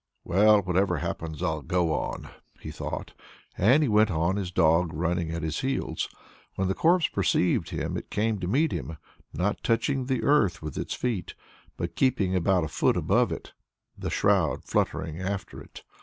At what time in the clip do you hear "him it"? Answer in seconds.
7.69-8.09